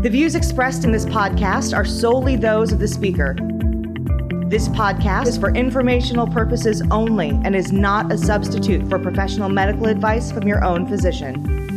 The 0.00 0.10
views 0.10 0.36
expressed 0.36 0.84
in 0.84 0.92
this 0.92 1.04
podcast 1.06 1.76
are 1.76 1.84
solely 1.84 2.36
those 2.36 2.70
of 2.70 2.78
the 2.78 2.86
speaker. 2.86 3.34
This 4.46 4.68
podcast 4.68 5.26
is 5.26 5.36
for 5.36 5.52
informational 5.52 6.28
purposes 6.28 6.84
only 6.92 7.30
and 7.42 7.56
is 7.56 7.72
not 7.72 8.12
a 8.12 8.16
substitute 8.16 8.88
for 8.88 9.00
professional 9.00 9.48
medical 9.48 9.86
advice 9.86 10.30
from 10.30 10.46
your 10.46 10.64
own 10.64 10.86
physician. 10.86 11.67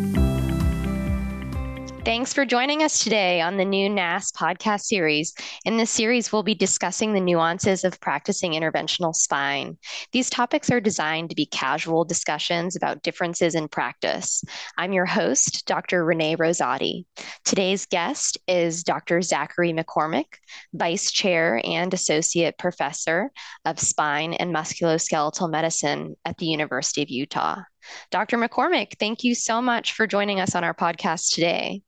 Thanks 2.04 2.34
for 2.34 2.46
joining 2.46 2.82
us 2.82 2.98
today 2.98 3.42
on 3.42 3.58
the 3.58 3.66
new 3.66 3.88
NASS 3.88 4.32
podcast 4.32 4.86
series. 4.86 5.36
In 5.66 5.78
this 5.78 5.92
series, 5.92 6.34
we'll 6.34 6.42
be 6.42 6.56
discussing 6.56 7.14
the 7.14 7.20
nuances 7.20 7.84
of 7.84 8.00
practicing 8.00 8.54
interventional 8.54 9.14
spine. 9.14 9.78
These 10.12 10.32
topics 10.32 10.72
are 10.72 10.82
designed 10.82 11.30
to 11.30 11.36
be 11.36 11.46
casual 11.46 12.04
discussions 12.04 12.76
about 12.76 13.04
differences 13.04 13.54
in 13.54 13.68
practice. 13.68 14.44
I'm 14.80 14.94
your 14.94 15.06
host, 15.06 15.68
Dr. 15.68 16.04
Renee 16.04 16.38
Rosati. 16.38 17.06
Today's 17.46 17.86
guest 17.86 18.40
is 18.48 18.84
Dr. 18.84 19.22
Zachary 19.22 19.72
McCormick, 19.72 20.38
Vice 20.74 21.12
Chair 21.12 21.62
and 21.64 21.94
Associate 21.94 22.58
Professor 22.58 23.30
of 23.64 23.80
Spine 23.80 24.34
and 24.34 24.52
Musculoskeletal 24.52 25.52
Medicine 25.52 26.16
at 26.26 26.36
the 26.40 26.48
University 26.48 27.04
of 27.04 27.12
Utah. 27.12 27.62
Dr. 28.10 28.38
McCormick, 28.38 28.98
thank 29.00 29.24
you 29.24 29.36
so 29.36 29.62
much 29.62 29.94
for 29.94 30.08
joining 30.08 30.40
us 30.40 30.56
on 30.56 30.64
our 30.64 30.74
podcast 30.74 31.34
today. 31.34 31.82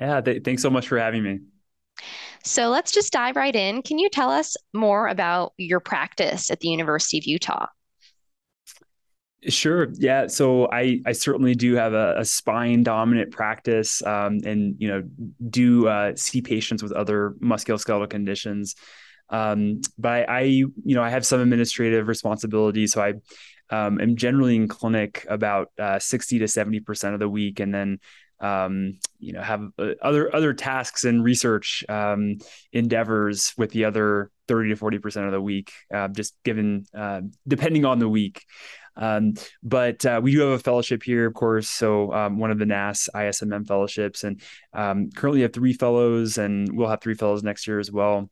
Yeah, 0.00 0.20
th- 0.20 0.44
thanks 0.44 0.62
so 0.62 0.70
much 0.70 0.88
for 0.88 0.98
having 0.98 1.22
me. 1.22 1.40
So 2.42 2.68
let's 2.68 2.92
just 2.92 3.12
dive 3.12 3.36
right 3.36 3.54
in. 3.54 3.82
Can 3.82 3.98
you 3.98 4.10
tell 4.10 4.30
us 4.30 4.56
more 4.72 5.08
about 5.08 5.52
your 5.56 5.80
practice 5.80 6.50
at 6.50 6.60
the 6.60 6.68
University 6.68 7.18
of 7.18 7.24
Utah? 7.24 7.66
Sure. 9.48 9.88
Yeah. 9.94 10.26
So 10.26 10.70
I 10.70 11.00
I 11.04 11.12
certainly 11.12 11.54
do 11.54 11.74
have 11.74 11.92
a, 11.92 12.14
a 12.18 12.24
spine 12.24 12.82
dominant 12.82 13.30
practice, 13.30 14.02
um, 14.06 14.40
and 14.44 14.74
you 14.78 14.88
know 14.88 15.02
do 15.50 15.86
uh, 15.86 16.16
see 16.16 16.40
patients 16.40 16.82
with 16.82 16.92
other 16.92 17.34
musculoskeletal 17.42 18.08
conditions. 18.08 18.74
Um, 19.30 19.80
but 19.98 20.28
I, 20.28 20.38
I, 20.38 20.40
you 20.42 20.72
know 20.84 21.02
I 21.02 21.10
have 21.10 21.26
some 21.26 21.40
administrative 21.40 22.08
responsibilities, 22.08 22.92
so 22.92 23.02
I 23.02 23.14
um, 23.70 24.00
am 24.00 24.16
generally 24.16 24.56
in 24.56 24.68
clinic 24.68 25.26
about 25.28 25.70
uh, 25.78 25.98
sixty 25.98 26.38
to 26.40 26.48
seventy 26.48 26.80
percent 26.80 27.14
of 27.14 27.20
the 27.20 27.28
week, 27.28 27.60
and 27.60 27.74
then 27.74 27.98
um, 28.40 28.98
you 29.18 29.32
know, 29.32 29.42
have 29.42 29.62
uh, 29.78 29.92
other 30.02 30.34
other 30.34 30.52
tasks 30.52 31.04
and 31.04 31.24
research 31.24 31.84
um, 31.88 32.36
endeavors 32.72 33.54
with 33.56 33.70
the 33.70 33.84
other 33.86 34.30
thirty 34.48 34.70
to 34.70 34.76
forty 34.76 34.98
percent 34.98 35.26
of 35.26 35.32
the 35.32 35.40
week, 35.40 35.72
uh, 35.92 36.08
just 36.08 36.34
given 36.44 36.84
uh, 36.94 37.22
depending 37.46 37.84
on 37.84 37.98
the 37.98 38.08
week. 38.08 38.44
Um, 38.96 39.34
but 39.62 40.04
uh, 40.06 40.20
we 40.22 40.32
do 40.32 40.40
have 40.40 40.50
a 40.50 40.58
fellowship 40.58 41.02
here, 41.02 41.26
of 41.26 41.34
course. 41.34 41.68
So 41.68 42.12
um, 42.12 42.38
one 42.38 42.50
of 42.50 42.58
the 42.58 42.66
NASS 42.66 43.08
ISMM 43.14 43.66
fellowships, 43.66 44.24
and 44.24 44.40
um, 44.72 45.10
currently 45.10 45.42
have 45.42 45.52
three 45.52 45.72
fellows, 45.72 46.38
and 46.38 46.76
we'll 46.76 46.88
have 46.88 47.00
three 47.00 47.14
fellows 47.14 47.42
next 47.42 47.66
year 47.66 47.80
as 47.80 47.90
well. 47.90 48.30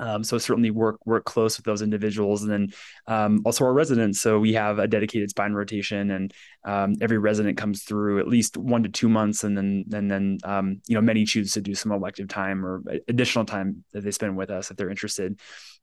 Um, 0.00 0.22
so 0.22 0.38
certainly 0.38 0.70
work 0.70 1.04
work 1.06 1.24
close 1.24 1.56
with 1.56 1.64
those 1.66 1.82
individuals, 1.82 2.42
and 2.42 2.52
then 2.52 2.68
um, 3.06 3.42
also 3.44 3.64
our 3.64 3.72
residents. 3.72 4.20
So 4.20 4.38
we 4.38 4.52
have 4.52 4.78
a 4.78 4.86
dedicated 4.86 5.30
spine 5.30 5.52
rotation, 5.52 6.10
and 6.10 6.32
um, 6.64 6.94
every 7.00 7.18
resident 7.18 7.58
comes 7.58 7.82
through 7.82 8.20
at 8.20 8.28
least 8.28 8.56
one 8.56 8.82
to 8.84 8.88
two 8.88 9.08
months, 9.08 9.44
and 9.44 9.56
then 9.56 9.84
and 9.92 10.10
then 10.10 10.38
um, 10.44 10.80
you 10.86 10.94
know 10.94 11.00
many 11.00 11.24
choose 11.24 11.52
to 11.52 11.60
do 11.60 11.74
some 11.74 11.92
elective 11.92 12.28
time 12.28 12.64
or 12.64 12.82
additional 13.08 13.44
time 13.44 13.84
that 13.92 14.04
they 14.04 14.10
spend 14.10 14.36
with 14.36 14.50
us 14.50 14.70
if 14.70 14.76
they're 14.76 14.90
interested 14.90 15.40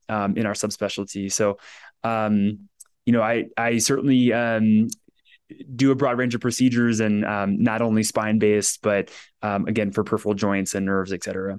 um, 0.08 0.36
in 0.36 0.46
our 0.46 0.54
subspecialty. 0.54 1.30
So 1.30 1.58
um, 2.02 2.68
you 3.04 3.12
know 3.12 3.22
I 3.22 3.46
I 3.56 3.78
certainly 3.78 4.32
do 5.76 5.92
a 5.92 5.94
broad 5.94 6.18
range 6.18 6.34
of 6.34 6.40
procedures 6.40 6.98
and 7.00 7.20
not 7.20 7.80
only 7.82 8.02
spine 8.02 8.38
based, 8.38 8.82
but 8.82 9.10
again 9.42 9.92
for 9.92 10.04
peripheral 10.04 10.34
joints 10.34 10.74
and 10.74 10.86
nerves, 10.86 11.12
et 11.12 11.22
cetera. 11.22 11.56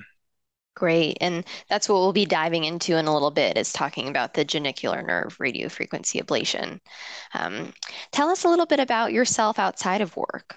Great. 0.78 1.17
And 1.22 1.44
that's 1.70 1.89
what 1.89 1.95
we'll 1.95 2.14
be 2.14 2.28
diving 2.28 2.64
into 2.64 2.97
in 2.97 3.08
a 3.08 3.14
little 3.14 3.31
bit 3.31 3.58
is 3.58 3.73
talking 3.73 4.08
about 4.08 4.36
the 4.36 4.45
genicular 4.45 5.04
nerve 5.04 5.36
radiofrequency 5.39 6.23
ablation. 6.23 6.80
Um, 7.33 7.73
tell 8.11 8.30
us 8.30 8.43
a 8.43 8.48
little 8.48 8.67
bit 8.67 8.80
about 8.80 9.11
yourself 9.11 9.58
outside 9.58 10.02
of 10.02 10.16
work. 10.16 10.55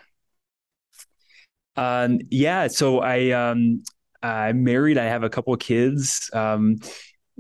Um, 1.75 2.19
yeah, 2.31 2.67
so 2.69 2.99
I 2.99 3.31
um, 3.31 3.83
I'm 4.23 4.63
married. 4.63 4.99
I 4.99 5.07
have 5.07 5.23
a 5.23 5.31
couple 5.31 5.55
of 5.55 5.61
kids. 5.61 6.29
Um, 6.35 6.77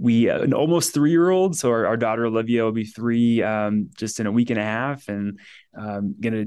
we 0.01 0.31
uh, 0.31 0.41
an 0.41 0.55
almost 0.55 0.95
three 0.95 1.11
year 1.11 1.29
old. 1.29 1.55
So 1.57 1.69
our, 1.69 1.87
our, 1.87 1.97
daughter 1.99 2.25
Olivia 2.25 2.65
will 2.65 2.73
be 2.73 2.85
three 2.85 3.43
um, 3.43 3.91
just 3.99 4.19
in 4.19 4.27
a 4.27 4.33
week 4.33 4.49
and 4.49 4.59
a 4.59 4.65
half, 4.65 5.09
and 5.09 5.39
um, 5.77 6.15
gonna 6.19 6.47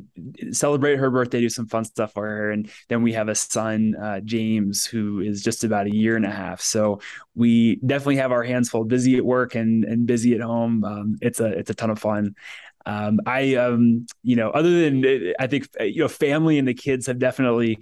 celebrate 0.51 0.95
her 0.95 1.11
birthday, 1.11 1.39
do 1.39 1.49
some 1.49 1.67
fun 1.67 1.85
stuff 1.85 2.13
for 2.13 2.27
her, 2.27 2.49
and 2.49 2.69
then 2.89 3.03
we 3.03 3.13
have 3.13 3.29
a 3.29 3.35
son 3.35 3.95
uh, 3.95 4.21
James 4.21 4.85
who 4.85 5.19
is 5.19 5.43
just 5.43 5.63
about 5.63 5.85
a 5.85 5.95
year 5.95 6.15
and 6.15 6.25
a 6.25 6.31
half. 6.31 6.61
So 6.61 6.99
we 7.35 7.75
definitely 7.85 8.17
have 8.17 8.31
our 8.31 8.43
hands 8.43 8.69
full, 8.69 8.85
busy 8.85 9.17
at 9.17 9.25
work 9.25 9.53
and 9.53 9.85
and 9.85 10.07
busy 10.07 10.33
at 10.33 10.41
home. 10.41 10.83
Um, 10.83 11.17
it's 11.21 11.39
a 11.39 11.45
it's 11.45 11.69
a 11.69 11.75
ton 11.75 11.91
of 11.91 11.99
fun. 11.99 12.35
Um, 12.87 13.19
I 13.27 13.55
um, 13.55 14.07
you 14.23 14.35
know 14.35 14.49
other 14.49 14.81
than 14.81 15.33
I 15.39 15.45
think 15.45 15.67
you 15.79 16.01
know 16.01 16.07
family 16.07 16.57
and 16.57 16.67
the 16.67 16.73
kids 16.73 17.05
have 17.05 17.19
definitely 17.19 17.77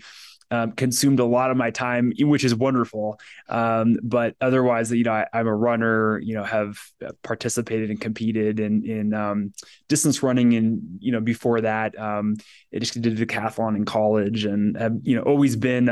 um, 0.51 0.73
consumed 0.73 1.19
a 1.19 1.25
lot 1.25 1.50
of 1.50 1.57
my 1.57 1.72
time, 1.72 2.12
which 2.19 2.44
is 2.44 2.53
wonderful. 2.53 3.19
Um, 3.47 3.97
but 4.03 4.35
otherwise, 4.41 4.91
you 4.91 5.06
know, 5.06 5.13
I, 5.13 5.25
am 5.34 5.47
a 5.47 5.56
runner. 5.56 6.19
You 6.19 6.35
know, 6.35 6.44
have 6.44 6.78
participated 7.23 7.89
and 7.89 8.00
competed 8.00 8.59
in 8.59 8.85
in 8.85 9.13
um, 9.13 9.53
distance 9.88 10.22
running, 10.22 10.53
and 10.53 11.00
you 11.00 11.13
know, 11.13 11.22
before 11.22 11.61
that, 11.61 11.97
um, 11.97 12.35
I 12.75 12.79
just 12.79 13.00
did 13.00 13.17
decathlon 13.17 13.78
in 13.78 13.85
college, 13.85 14.44
and 14.45 14.78
have, 14.78 14.97
you 15.03 15.16
know, 15.16 15.23
always 15.23 15.56
been. 15.56 15.90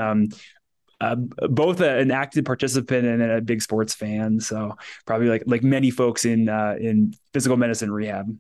Uh, 1.02 1.16
both 1.16 1.80
a, 1.80 2.00
an 2.00 2.12
active 2.12 2.44
participant 2.44 3.08
and 3.08 3.22
a 3.22 3.40
big 3.40 3.62
sports 3.62 3.94
fan, 3.94 4.38
so 4.38 4.76
probably 5.06 5.30
like 5.30 5.44
like 5.46 5.64
many 5.64 5.90
folks 5.90 6.26
in 6.26 6.50
uh, 6.50 6.76
in 6.78 7.14
physical 7.32 7.56
medicine 7.56 7.90
rehab. 7.90 8.38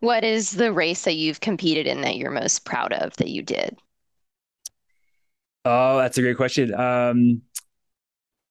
What 0.00 0.24
is 0.24 0.50
the 0.50 0.72
race 0.72 1.04
that 1.04 1.14
you've 1.14 1.38
competed 1.38 1.86
in 1.86 2.00
that 2.00 2.16
you're 2.16 2.32
most 2.32 2.64
proud 2.64 2.92
of 2.94 3.16
that 3.18 3.28
you 3.28 3.42
did? 3.42 3.78
Oh, 5.68 5.98
that's 5.98 6.16
a 6.16 6.22
great 6.22 6.38
question. 6.38 6.74
Um, 6.74 7.42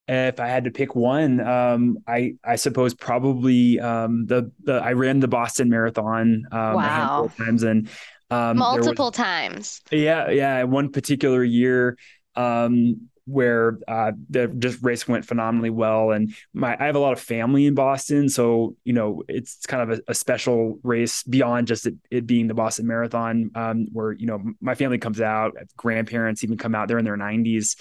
if 0.08 0.40
I 0.40 0.48
had 0.48 0.66
to 0.66 0.72
pick 0.72 0.96
one, 0.96 1.40
um, 1.40 1.98
I 2.08 2.36
I 2.44 2.58
suppose 2.58 2.94
probably 2.94 3.80
um, 3.80 4.28
the 4.28 4.52
the 4.64 4.74
I 4.74 4.94
ran 4.94 5.20
the 5.20 5.28
Boston 5.28 5.68
Marathon 5.70 6.44
um, 6.52 6.74
wow. 6.74 6.78
a 6.78 6.82
handful 6.82 7.26
of 7.26 7.36
times 7.36 7.64
and 7.64 7.90
um, 8.30 8.58
multiple 8.58 9.08
was, 9.08 9.16
times. 9.16 9.82
Yeah, 9.92 10.30
yeah. 10.30 10.64
One 10.64 10.92
particular 10.92 11.44
year, 11.44 11.98
um, 12.36 13.10
where 13.28 13.78
uh, 13.88 14.14
the 14.30 14.48
just 14.48 14.82
race 14.82 15.08
went 15.08 15.26
phenomenally 15.26 15.70
well. 15.70 16.12
And 16.12 16.34
my 16.54 16.78
I 16.80 16.86
have 16.86 16.96
a 16.96 17.00
lot 17.00 17.14
of 17.14 17.20
family 17.20 17.66
in 17.66 17.76
Boston, 17.76 18.30
so 18.30 18.76
you 18.86 18.94
know 18.94 19.24
it's 19.28 19.66
kind 19.66 19.92
of 19.92 20.00
a, 20.00 20.12
a 20.12 20.16
special 20.16 20.80
race 20.82 21.24
beyond 21.24 21.68
just 21.68 21.86
it, 21.86 21.96
it, 22.10 22.26
being 22.26 22.48
the 22.48 22.54
Boston 22.54 22.88
Marathon, 22.88 23.52
um, 23.54 23.88
where 23.92 24.14
you 24.14 24.28
know 24.28 24.42
my 24.62 24.76
family 24.76 24.98
comes 24.98 25.20
out, 25.20 25.56
grandparents 25.76 26.44
even 26.44 26.58
come 26.58 26.74
out. 26.74 26.88
They're 26.88 27.00
in 27.00 27.06
their 27.06 27.18
90s. 27.18 27.76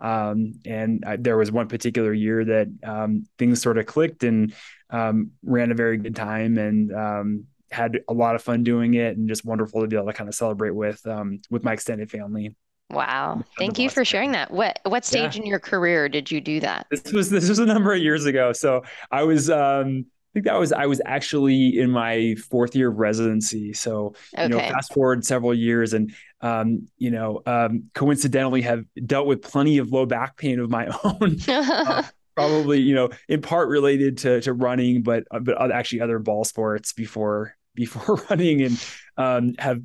Um, 0.00 0.54
and 0.64 1.04
I, 1.04 1.16
there 1.16 1.36
was 1.36 1.50
one 1.50 1.66
particular 1.66 2.12
year 2.12 2.44
that 2.44 2.68
um, 2.84 3.26
things 3.36 3.60
sort 3.60 3.78
of 3.78 3.86
clicked 3.86 4.22
and 4.22 4.54
um, 4.90 5.32
ran 5.42 5.72
a 5.72 5.74
very 5.74 5.96
good 5.96 6.14
time 6.14 6.56
and 6.56 6.94
um, 6.94 7.44
had 7.70 8.00
a 8.08 8.12
lot 8.12 8.34
of 8.34 8.42
fun 8.42 8.62
doing 8.62 8.94
it 8.94 9.16
and 9.16 9.28
just 9.28 9.44
wonderful 9.44 9.80
to 9.80 9.88
be 9.88 9.96
able 9.96 10.06
to 10.06 10.12
kind 10.12 10.28
of 10.28 10.34
celebrate 10.34 10.70
with 10.70 11.04
um, 11.06 11.40
with 11.50 11.64
my 11.64 11.72
extended 11.72 12.10
family. 12.10 12.54
Wow. 12.90 13.42
Thank 13.58 13.78
you 13.78 13.90
for 13.90 14.04
sharing 14.04 14.32
that. 14.32 14.50
What 14.50 14.80
what 14.84 15.04
stage 15.04 15.36
yeah. 15.36 15.42
in 15.42 15.46
your 15.46 15.58
career 15.58 16.08
did 16.08 16.30
you 16.30 16.40
do 16.40 16.60
that? 16.60 16.86
This 16.90 17.12
was 17.12 17.30
this 17.30 17.48
was 17.48 17.58
a 17.58 17.66
number 17.66 17.92
of 17.92 18.00
years 18.00 18.24
ago. 18.24 18.52
So 18.52 18.82
I 19.10 19.24
was 19.24 19.50
um 19.50 20.06
I 20.30 20.30
think 20.34 20.46
that 20.46 20.58
was 20.58 20.72
I 20.72 20.86
was 20.86 21.00
actually 21.04 21.78
in 21.78 21.90
my 21.90 22.34
fourth 22.50 22.74
year 22.74 22.90
of 22.90 22.98
residency. 22.98 23.72
So 23.72 24.14
okay. 24.34 24.44
you 24.44 24.48
know, 24.50 24.58
fast 24.58 24.92
forward 24.92 25.24
several 25.24 25.54
years, 25.54 25.94
and 25.94 26.14
um, 26.42 26.86
you 26.98 27.10
know, 27.10 27.42
um, 27.46 27.84
coincidentally 27.94 28.62
have 28.62 28.84
dealt 29.06 29.26
with 29.26 29.40
plenty 29.40 29.78
of 29.78 29.90
low 29.90 30.04
back 30.04 30.36
pain 30.36 30.60
of 30.60 30.70
my 30.70 30.86
own. 31.04 31.36
uh, 31.48 32.02
probably 32.36 32.78
you 32.78 32.94
know 32.94 33.08
in 33.26 33.42
part 33.42 33.68
related 33.68 34.18
to 34.18 34.40
to 34.42 34.52
running, 34.52 35.02
but 35.02 35.24
but 35.40 35.72
actually 35.72 36.02
other 36.02 36.18
ball 36.18 36.44
sports 36.44 36.92
before 36.92 37.56
before 37.74 38.20
running, 38.30 38.62
and 38.62 38.84
um, 39.16 39.54
have 39.58 39.80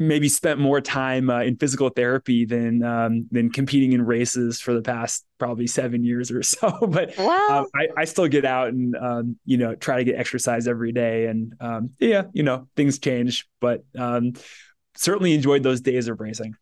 maybe 0.00 0.30
spent 0.30 0.58
more 0.58 0.80
time 0.80 1.28
uh, 1.28 1.42
in 1.42 1.56
physical 1.56 1.90
therapy 1.90 2.46
than 2.46 2.82
um, 2.82 3.28
than 3.30 3.50
competing 3.50 3.92
in 3.92 4.02
races 4.02 4.58
for 4.58 4.72
the 4.72 4.80
past 4.80 5.26
probably 5.38 5.66
seven 5.66 6.02
years 6.02 6.30
or 6.30 6.42
so. 6.42 6.70
but 6.88 7.16
wow. 7.18 7.46
uh, 7.50 7.64
I, 7.78 8.00
I, 8.00 8.04
still 8.06 8.26
get 8.26 8.46
out 8.46 8.68
and 8.68 8.96
um, 8.96 9.36
you 9.44 9.58
know 9.58 9.74
try 9.74 9.98
to 9.98 10.04
get 10.04 10.16
exercise 10.16 10.66
every 10.66 10.90
day. 10.90 11.26
And 11.26 11.54
um, 11.60 11.90
yeah, 12.00 12.24
you 12.32 12.42
know 12.42 12.66
things 12.74 12.98
change, 12.98 13.46
but 13.60 13.84
um, 13.96 14.32
certainly 14.96 15.34
enjoyed 15.34 15.62
those 15.62 15.82
days 15.82 16.08
of 16.08 16.18
racing. 16.18 16.56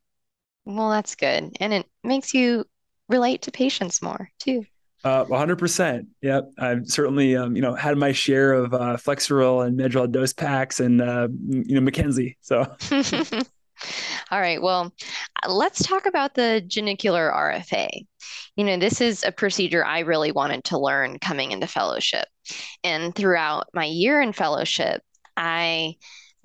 Well, 0.64 0.90
that's 0.90 1.14
good, 1.14 1.56
and 1.60 1.72
it 1.72 1.86
makes 2.02 2.34
you 2.34 2.64
relate 3.08 3.42
to 3.42 3.52
patients 3.52 4.02
more 4.02 4.30
too. 4.40 4.64
Uh, 5.04 5.24
100%. 5.24 6.06
Yep. 6.22 6.50
I've 6.58 6.86
certainly, 6.86 7.36
um, 7.36 7.54
you 7.54 7.62
know, 7.62 7.74
had 7.74 7.96
my 7.96 8.12
share 8.12 8.52
of 8.52 8.74
uh, 8.74 8.96
Flexeril 8.96 9.66
and 9.66 9.78
Medrol 9.78 10.10
dose 10.10 10.32
packs 10.32 10.80
and, 10.80 11.00
uh, 11.00 11.28
you 11.48 11.80
know, 11.80 11.90
McKenzie. 11.90 12.36
So. 12.40 12.66
All 14.30 14.40
right. 14.40 14.60
Well, 14.60 14.92
let's 15.48 15.82
talk 15.86 16.06
about 16.06 16.34
the 16.34 16.62
genicular 16.66 17.32
RFA. 17.32 17.88
You 18.56 18.64
know, 18.64 18.76
this 18.76 19.00
is 19.00 19.22
a 19.24 19.32
procedure 19.32 19.84
I 19.84 20.00
really 20.00 20.32
wanted 20.32 20.64
to 20.64 20.78
learn 20.78 21.18
coming 21.20 21.52
into 21.52 21.66
fellowship. 21.66 22.26
And 22.82 23.14
throughout 23.14 23.68
my 23.72 23.84
year 23.84 24.20
in 24.20 24.32
fellowship, 24.32 25.00
I 25.36 25.94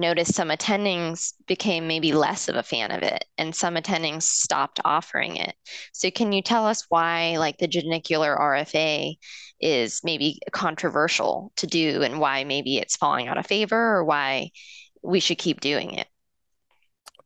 noticed 0.04 0.36
some 0.36 0.50
attendings 0.50 1.34
became 1.48 1.88
maybe 1.88 2.12
less 2.12 2.50
of 2.50 2.58
a 2.58 2.62
fan 2.62 2.92
of 2.92 3.02
it 3.04 3.24
and 3.38 3.56
some 3.56 3.76
attendings 3.76 4.24
stopped 4.24 4.82
offering 4.84 5.38
it. 5.38 5.56
So 5.94 6.12
can 6.12 6.34
you 6.34 6.42
tell 6.42 6.68
us 6.68 6.86
why 6.90 7.38
like 7.38 7.58
the 7.58 7.70
genicular 7.70 8.38
RFA 8.38 9.16
is 9.62 10.02
maybe 10.04 10.40
controversial 10.52 11.54
to 11.56 11.68
do 11.68 12.04
and 12.04 12.20
why 12.20 12.44
maybe 12.44 12.78
it's 12.78 12.98
falling 12.98 13.30
out 13.30 13.38
of 13.38 13.48
favor 13.48 13.78
or 13.78 14.04
why 14.04 14.52
we 15.02 15.22
should 15.22 15.38
keep 15.38 15.62
doing 15.62 15.94
it? 15.94 16.08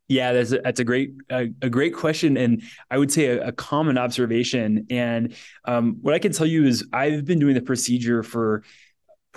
Yeah, 0.07 0.31
that's 0.33 0.51
a, 0.53 0.59
that's 0.59 0.79
a 0.79 0.85
great 0.85 1.15
a, 1.29 1.49
a, 1.61 1.69
great 1.69 1.93
question, 1.93 2.37
and 2.37 2.63
I 2.89 2.97
would 2.97 3.11
say 3.11 3.25
a, 3.25 3.49
a 3.49 3.51
common 3.51 3.97
observation. 3.97 4.87
And 4.89 5.35
um, 5.65 5.97
what 6.01 6.13
I 6.13 6.19
can 6.19 6.31
tell 6.31 6.47
you 6.47 6.63
is 6.63 6.87
I've 6.93 7.25
been 7.25 7.39
doing 7.39 7.55
the 7.55 7.61
procedure 7.61 8.23
for 8.23 8.63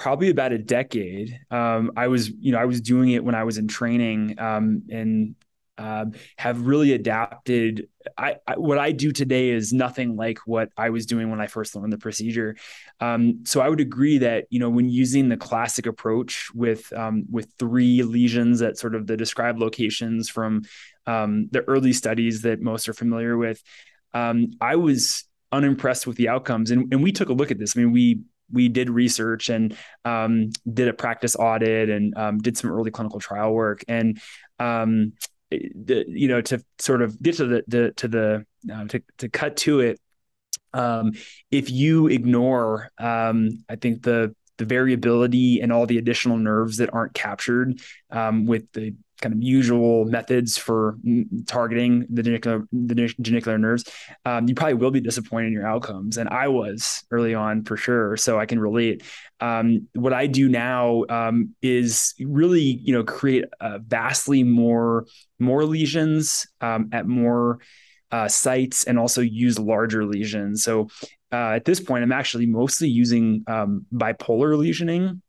probably 0.00 0.30
about 0.30 0.50
a 0.50 0.58
decade. 0.58 1.38
Um, 1.50 1.92
I 1.94 2.08
was, 2.08 2.30
you 2.30 2.52
know, 2.52 2.58
I 2.58 2.64
was 2.64 2.80
doing 2.80 3.10
it 3.10 3.22
when 3.22 3.34
I 3.34 3.44
was 3.44 3.58
in 3.58 3.68
training 3.68 4.34
um, 4.38 4.84
and 4.90 5.34
uh, 5.76 6.06
have 6.38 6.62
really 6.62 6.94
adapted. 6.94 7.86
I, 8.16 8.36
I, 8.46 8.56
what 8.56 8.78
I 8.78 8.92
do 8.92 9.12
today 9.12 9.50
is 9.50 9.74
nothing 9.74 10.16
like 10.16 10.38
what 10.46 10.70
I 10.74 10.88
was 10.88 11.04
doing 11.04 11.30
when 11.30 11.38
I 11.38 11.48
first 11.48 11.76
learned 11.76 11.92
the 11.92 11.98
procedure. 11.98 12.56
Um, 13.00 13.44
so 13.44 13.60
I 13.60 13.68
would 13.68 13.80
agree 13.80 14.18
that 14.18 14.46
you 14.48 14.58
know 14.58 14.70
when 14.70 14.88
using 14.88 15.28
the 15.28 15.36
classic 15.36 15.84
approach 15.84 16.48
with 16.54 16.90
um, 16.94 17.24
with 17.30 17.52
three 17.58 18.02
lesions 18.02 18.62
at 18.62 18.78
sort 18.78 18.94
of 18.94 19.06
the 19.06 19.18
described 19.18 19.58
locations 19.58 20.30
from 20.30 20.62
um, 21.06 21.48
the 21.50 21.60
early 21.68 21.92
studies 21.92 22.40
that 22.42 22.62
most 22.62 22.88
are 22.88 22.94
familiar 22.94 23.36
with, 23.36 23.62
I 24.14 24.76
was 24.76 25.24
unimpressed 25.52 26.06
with 26.06 26.16
the 26.16 26.28
outcomes. 26.28 26.70
And, 26.70 26.92
and 26.92 27.02
we 27.02 27.12
took 27.12 27.28
a 27.28 27.32
look 27.32 27.50
at 27.50 27.58
this. 27.58 27.76
I 27.76 27.80
mean, 27.80 27.92
we 27.92 28.20
we 28.52 28.68
did 28.68 28.90
research 28.90 29.48
and 29.48 29.76
um, 30.04 30.50
did 30.72 30.88
a 30.88 30.92
practice 30.92 31.36
audit 31.36 31.88
and 31.88 32.16
um, 32.16 32.38
did 32.38 32.56
some 32.56 32.70
early 32.70 32.90
clinical 32.90 33.20
trial 33.20 33.52
work. 33.52 33.84
And 33.88 34.20
um, 34.58 35.12
the, 35.50 36.04
you 36.08 36.28
know 36.28 36.40
to 36.40 36.62
sort 36.78 37.02
of 37.02 37.20
get 37.20 37.36
to 37.36 37.46
the, 37.46 37.64
the 37.66 37.92
to 37.96 38.08
the 38.08 38.46
uh, 38.72 38.84
to, 38.84 39.02
to 39.18 39.28
cut 39.28 39.56
to 39.56 39.80
it 39.80 40.00
um, 40.72 41.12
if 41.50 41.70
you 41.70 42.06
ignore 42.06 42.90
um, 42.98 43.64
i 43.68 43.76
think 43.76 44.02
the 44.02 44.34
the 44.58 44.64
variability 44.64 45.60
and 45.60 45.72
all 45.72 45.86
the 45.86 45.98
additional 45.98 46.36
nerves 46.36 46.76
that 46.76 46.92
aren't 46.92 47.14
captured 47.14 47.80
um, 48.10 48.46
with 48.46 48.70
the 48.72 48.94
kind 49.20 49.34
of 49.34 49.42
usual 49.42 50.04
methods 50.04 50.56
for 50.56 50.98
targeting 51.46 52.06
the 52.10 52.22
genicular, 52.22 52.66
the 52.72 52.94
genicular 52.94 53.58
nerves, 53.58 53.84
um, 54.24 54.48
you 54.48 54.54
probably 54.54 54.74
will 54.74 54.90
be 54.90 55.00
disappointed 55.00 55.48
in 55.48 55.52
your 55.52 55.66
outcomes. 55.66 56.16
And 56.16 56.28
I 56.28 56.48
was 56.48 57.04
early 57.10 57.34
on 57.34 57.64
for 57.64 57.76
sure. 57.76 58.16
So 58.16 58.38
I 58.38 58.46
can 58.46 58.58
relate. 58.58 59.02
Um, 59.40 59.88
what 59.94 60.12
I 60.12 60.26
do 60.26 60.48
now 60.48 61.04
um, 61.08 61.54
is 61.62 62.14
really, 62.20 62.62
you 62.62 62.92
know, 62.92 63.04
create 63.04 63.44
uh, 63.60 63.78
vastly 63.86 64.42
more, 64.42 65.06
more 65.38 65.64
lesions 65.64 66.46
um, 66.60 66.90
at 66.92 67.06
more 67.06 67.60
uh, 68.10 68.28
sites 68.28 68.84
and 68.84 68.98
also 68.98 69.20
use 69.20 69.58
larger 69.58 70.04
lesions. 70.04 70.64
So 70.64 70.88
uh, 71.32 71.52
at 71.54 71.64
this 71.64 71.80
point, 71.80 72.02
I'm 72.02 72.12
actually 72.12 72.46
mostly 72.46 72.88
using 72.88 73.44
um, 73.46 73.86
bipolar 73.92 74.56
lesioning 74.56 75.20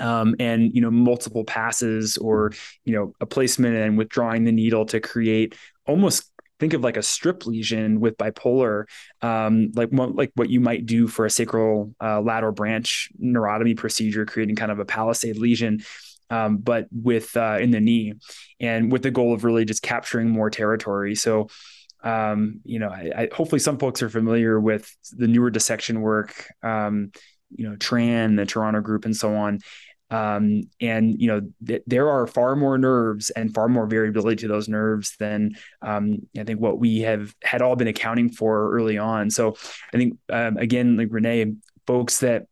um, 0.00 0.34
and 0.38 0.74
you 0.74 0.80
know 0.80 0.90
multiple 0.90 1.44
passes 1.44 2.16
or 2.16 2.52
you 2.84 2.94
know 2.94 3.12
a 3.20 3.26
placement 3.26 3.76
and 3.76 3.98
withdrawing 3.98 4.44
the 4.44 4.52
needle 4.52 4.86
to 4.86 5.00
create 5.00 5.54
almost 5.86 6.30
think 6.58 6.72
of 6.72 6.82
like 6.82 6.96
a 6.96 7.02
strip 7.02 7.46
lesion 7.46 8.00
with 8.00 8.16
bipolar, 8.16 8.84
um, 9.22 9.70
like 9.74 9.90
like 9.92 10.32
what 10.34 10.50
you 10.50 10.60
might 10.60 10.86
do 10.86 11.06
for 11.06 11.26
a 11.26 11.30
sacral 11.30 11.94
uh, 12.02 12.20
lateral 12.20 12.52
branch 12.52 13.10
neurotomy 13.22 13.76
procedure, 13.76 14.26
creating 14.26 14.56
kind 14.56 14.72
of 14.72 14.78
a 14.78 14.84
palisade 14.84 15.38
lesion. 15.38 15.80
Um, 16.30 16.58
but 16.58 16.88
with 16.92 17.36
uh, 17.36 17.58
in 17.60 17.70
the 17.70 17.80
knee, 17.80 18.14
and 18.60 18.92
with 18.92 19.02
the 19.02 19.10
goal 19.10 19.32
of 19.32 19.44
really 19.44 19.64
just 19.64 19.82
capturing 19.82 20.28
more 20.28 20.50
territory. 20.50 21.14
So, 21.14 21.48
um, 22.04 22.60
you 22.64 22.78
know, 22.78 22.90
I, 22.90 23.12
I, 23.16 23.28
hopefully 23.32 23.60
some 23.60 23.78
folks 23.78 24.02
are 24.02 24.10
familiar 24.10 24.60
with 24.60 24.94
the 25.12 25.26
newer 25.26 25.48
dissection 25.48 26.02
work, 26.02 26.46
um, 26.62 27.12
you 27.54 27.68
know, 27.68 27.76
Tran, 27.76 28.36
the 28.36 28.46
Toronto 28.46 28.80
group, 28.80 29.04
and 29.04 29.16
so 29.16 29.34
on. 29.34 29.60
Um, 30.10 30.62
and 30.80 31.20
you 31.20 31.28
know 31.28 31.42
th- 31.66 31.82
there 31.86 32.08
are 32.08 32.26
far 32.26 32.56
more 32.56 32.78
nerves 32.78 33.28
and 33.28 33.52
far 33.54 33.68
more 33.68 33.86
variability 33.86 34.36
to 34.36 34.48
those 34.48 34.66
nerves 34.66 35.14
than 35.18 35.52
um, 35.82 36.26
I 36.38 36.44
think 36.44 36.60
what 36.60 36.78
we 36.78 37.00
have 37.00 37.34
had 37.42 37.60
all 37.60 37.76
been 37.76 37.88
accounting 37.88 38.30
for 38.30 38.72
early 38.72 38.96
on. 38.96 39.30
So 39.30 39.56
I 39.92 39.98
think 39.98 40.16
um, 40.30 40.56
again, 40.56 40.96
like 40.96 41.08
Renee, 41.10 41.52
folks 41.86 42.20
that 42.20 42.46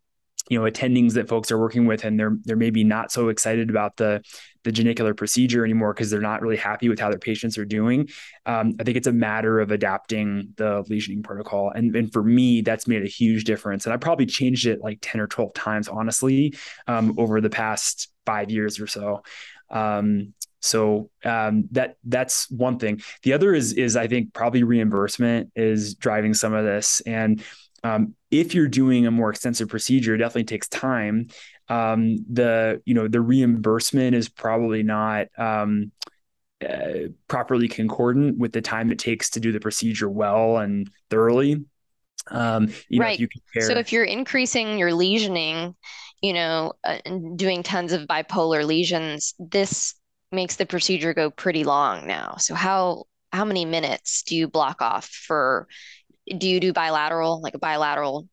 you 0.49 0.59
know 0.59 0.71
attendings 0.71 1.15
that 1.15 1.29
folks 1.29 1.51
are 1.51 1.59
working 1.59 1.87
with 1.87 2.05
and 2.05 2.19
they're 2.19 2.37
they're 2.45 2.57
maybe 2.57 2.85
not 2.85 3.11
so 3.11 3.29
excited 3.29 3.71
about 3.71 3.97
the 3.97 4.23
the 4.65 4.71
genicular 4.71 5.17
procedure 5.17 5.65
anymore 5.65 5.93
because 5.93 6.11
they're 6.11 6.21
not 6.21 6.43
really 6.43 6.57
happy 6.57 6.89
with 6.89 6.99
how 6.99 7.09
their 7.11 7.19
patients 7.19 7.59
are 7.59 7.65
doing 7.65 8.09
um, 8.47 8.75
i 8.79 8.85
think 8.85 8.97
it's 8.97 9.07
a 9.07 9.13
matter 9.13 9.61
of 9.61 9.71
adapting 9.71 10.49
the 10.57 10.83
lesioning 10.85 11.23
protocol 11.23 11.71
and, 11.75 11.95
and 11.97 12.13
for 12.13 12.23
me 12.23 12.61
that's 12.61 12.87
made 12.87 13.03
a 13.03 13.09
huge 13.09 13.45
difference 13.45 13.87
and 13.87 13.93
i 13.93 13.97
probably 13.97 14.27
changed 14.27 14.67
it 14.67 14.81
like 14.81 14.99
10 15.03 15.21
or 15.21 15.27
12 15.27 15.53
times 15.55 15.89
honestly 15.89 16.55
um, 16.87 17.15
over 17.19 17.41
the 17.41 17.51
past 17.51 18.11
five 18.25 18.51
years 18.51 18.81
or 18.81 18.87
so 18.87 19.23
um, 19.71 20.33
so 20.61 21.11
um, 21.25 21.69
that 21.73 21.97
that's 22.05 22.51
one 22.51 22.79
thing. 22.79 23.01
The 23.23 23.35
other 23.35 23.55
is 23.55 23.73
is 23.75 23.97
I 23.97 24.09
think 24.09 24.33
probably 24.33 24.65
reimbursement 24.65 25.53
is 25.55 25.95
driving 25.95 26.35
some 26.35 26.55
of 26.55 26.65
this, 26.65 27.01
and 27.03 27.43
um, 27.87 28.15
if 28.31 28.55
you're 28.55 28.69
doing 28.69 29.07
a 29.07 29.11
more 29.11 29.31
extensive 29.31 29.69
procedure, 29.69 30.15
it 30.15 30.19
definitely 30.19 30.45
takes 30.45 30.69
time. 30.69 31.29
Um, 31.69 32.19
the 32.33 32.83
you 32.85 32.95
know 32.95 33.09
the 33.09 33.21
reimbursement 33.21 34.15
is 34.15 34.29
probably 34.29 34.83
not 34.83 35.27
um, 35.39 35.93
uh, 36.67 37.09
properly 37.29 37.69
concordant 37.69 38.39
with 38.39 38.53
the 38.53 38.63
time 38.63 38.91
it 38.91 38.99
takes 38.99 39.31
to 39.31 39.41
do 39.41 39.53
the 39.53 39.61
procedure 39.61 40.09
well 40.09 40.59
and 40.59 40.91
thoroughly. 41.11 41.65
Um, 42.29 42.67
right. 42.67 42.75
Know, 42.91 43.07
if 43.07 43.21
you 43.21 43.29
compare... 43.29 43.69
So 43.69 43.79
if 43.79 43.93
you're 43.93 44.05
increasing 44.05 44.79
your 44.79 44.91
lesioning, 44.91 45.75
you 46.23 46.33
know, 46.33 46.73
uh, 46.83 46.99
doing 47.37 47.63
tons 47.63 47.93
of 47.93 48.09
bipolar 48.09 48.65
lesions, 48.65 49.35
this 49.39 49.95
makes 50.33 50.57
the 50.57 50.67
procedure 50.67 51.15
go 51.15 51.31
pretty 51.31 51.63
long 51.63 52.07
now. 52.07 52.37
So 52.39 52.55
how 52.55 53.05
how 53.33 53.45
many 53.45 53.65
minutes 53.65 54.23
do 54.23 54.35
you 54.35 54.49
block 54.49 54.81
off 54.81 55.07
for 55.07 55.69
do 56.39 56.49
you 56.49 56.61
do 56.61 56.73
bilateral, 56.73 57.41
like 57.41 57.55
a 57.55 57.59
bilateral 57.59 58.29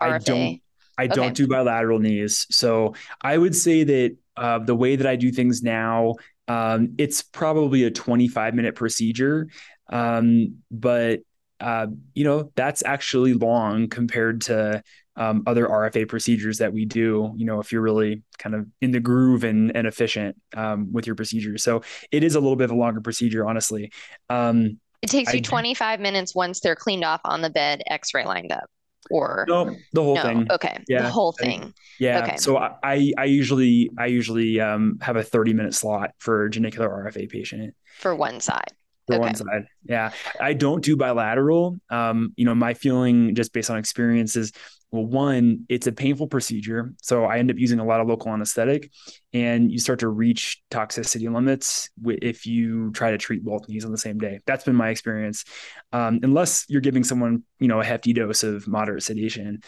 RFA? 0.00 0.12
I 0.12 0.18
don't. 0.18 0.60
I 0.98 1.04
okay. 1.06 1.14
don't 1.14 1.34
do 1.34 1.48
bilateral 1.48 1.98
knees. 1.98 2.46
So 2.50 2.94
I 3.20 3.38
would 3.38 3.56
say 3.56 3.82
that 3.82 4.16
uh, 4.36 4.58
the 4.58 4.74
way 4.74 4.96
that 4.96 5.06
I 5.06 5.16
do 5.16 5.32
things 5.32 5.62
now, 5.62 6.16
um, 6.48 6.94
it's 6.98 7.22
probably 7.22 7.84
a 7.84 7.90
25 7.90 8.54
minute 8.54 8.74
procedure. 8.74 9.48
Um, 9.88 10.58
but 10.70 11.20
uh, 11.60 11.86
you 12.14 12.24
know 12.24 12.50
that's 12.56 12.82
actually 12.84 13.34
long 13.34 13.88
compared 13.88 14.40
to 14.42 14.82
um, 15.14 15.42
other 15.46 15.66
RFA 15.66 16.08
procedures 16.08 16.58
that 16.58 16.72
we 16.72 16.84
do. 16.84 17.32
You 17.36 17.46
know, 17.46 17.60
if 17.60 17.70
you're 17.70 17.82
really 17.82 18.22
kind 18.38 18.54
of 18.54 18.66
in 18.80 18.90
the 18.90 19.00
groove 19.00 19.44
and, 19.44 19.74
and 19.76 19.86
efficient 19.86 20.36
um, 20.56 20.92
with 20.92 21.06
your 21.06 21.14
procedure, 21.14 21.58
so 21.58 21.82
it 22.10 22.24
is 22.24 22.34
a 22.34 22.40
little 22.40 22.56
bit 22.56 22.64
of 22.64 22.70
a 22.72 22.76
longer 22.76 23.00
procedure, 23.00 23.46
honestly. 23.46 23.92
Um, 24.28 24.80
it 25.02 25.10
takes 25.10 25.32
you 25.32 25.38
I, 25.38 25.42
25 25.42 26.00
minutes 26.00 26.34
once 26.34 26.60
they're 26.60 26.76
cleaned 26.76 27.04
off 27.04 27.20
on 27.24 27.42
the 27.42 27.50
bed, 27.50 27.82
x-ray 27.88 28.24
lined 28.24 28.52
up. 28.52 28.64
Or 29.10 29.44
no, 29.48 29.76
the 29.92 30.02
whole 30.02 30.14
no. 30.14 30.22
thing. 30.22 30.46
Okay. 30.50 30.78
Yeah. 30.88 31.02
The 31.02 31.10
whole 31.10 31.32
thing. 31.32 31.74
yeah. 31.98 32.22
Okay. 32.22 32.36
So 32.36 32.56
I 32.56 33.12
I 33.18 33.24
usually 33.24 33.90
I 33.98 34.06
usually 34.06 34.60
um 34.60 34.98
have 35.02 35.16
a 35.16 35.24
30 35.24 35.54
minute 35.54 35.74
slot 35.74 36.12
for 36.18 36.48
genicular 36.48 36.88
RFA 36.88 37.28
patient. 37.28 37.74
For 37.98 38.14
one 38.14 38.38
side 38.38 38.72
for 39.12 39.20
okay. 39.20 39.26
one 39.26 39.34
side. 39.34 39.66
Yeah. 39.84 40.12
I 40.40 40.52
don't 40.52 40.82
do 40.84 40.96
bilateral. 40.96 41.78
Um, 41.90 42.32
you 42.36 42.44
know, 42.44 42.54
my 42.54 42.74
feeling 42.74 43.34
just 43.34 43.52
based 43.52 43.70
on 43.70 43.78
experience 43.78 44.36
is 44.36 44.52
well, 44.92 45.06
one, 45.06 45.64
it's 45.70 45.86
a 45.86 45.92
painful 45.92 46.26
procedure. 46.26 46.92
So 47.00 47.24
I 47.24 47.38
end 47.38 47.50
up 47.50 47.56
using 47.56 47.78
a 47.78 47.84
lot 47.84 48.00
of 48.00 48.08
local 48.08 48.30
anesthetic 48.30 48.90
and 49.32 49.72
you 49.72 49.78
start 49.78 50.00
to 50.00 50.08
reach 50.08 50.62
toxicity 50.70 51.32
limits 51.32 51.88
if 52.04 52.44
you 52.44 52.92
try 52.92 53.10
to 53.10 53.16
treat 53.16 53.42
both 53.42 53.66
knees 53.70 53.86
on 53.86 53.90
the 53.90 53.98
same 53.98 54.18
day. 54.18 54.40
That's 54.46 54.64
been 54.64 54.76
my 54.76 54.90
experience. 54.90 55.46
Um, 55.94 56.20
unless 56.22 56.66
you're 56.68 56.82
giving 56.82 57.04
someone, 57.04 57.42
you 57.58 57.68
know, 57.68 57.80
a 57.80 57.84
hefty 57.84 58.12
dose 58.12 58.42
of 58.42 58.68
moderate 58.68 59.02
sedation. 59.02 59.62